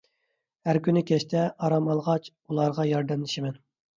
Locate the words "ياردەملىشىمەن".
2.95-3.61